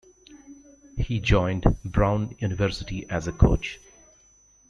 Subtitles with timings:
[0.97, 3.79] He joined Brown University as a coach.